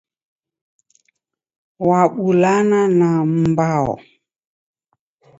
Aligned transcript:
Wabulana 1.89 2.79
na 2.97 3.09
m'mbao. 3.31 3.91